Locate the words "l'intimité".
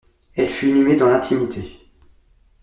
1.09-1.79